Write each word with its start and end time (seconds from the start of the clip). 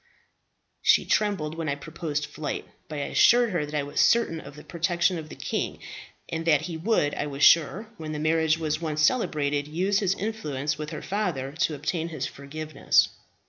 "She 0.81 1.05
trembled 1.05 1.53
when 1.53 1.69
I 1.69 1.75
proposed 1.75 2.25
flight; 2.25 2.65
but 2.87 2.97
I 2.97 3.03
assured 3.03 3.51
her 3.51 3.67
that 3.67 3.75
I 3.77 3.83
was 3.83 4.01
certain 4.01 4.39
of 4.39 4.55
the 4.55 4.63
protection 4.63 5.19
of 5.19 5.29
the 5.29 5.35
king, 5.35 5.77
and 6.27 6.43
that 6.47 6.61
he 6.61 6.75
would, 6.75 7.13
I 7.13 7.27
was 7.27 7.43
sure, 7.43 7.87
when 7.97 8.11
the 8.11 8.17
marriage 8.17 8.57
was 8.57 8.81
once 8.81 9.03
celebrated, 9.03 9.67
use 9.67 9.99
his 9.99 10.15
influence 10.15 10.75
with 10.75 10.89
her 10.89 11.03
father 11.03 11.51
to 11.51 11.75
obtain 11.75 12.07
his 12.07 12.25
forgiveness. 12.25 13.09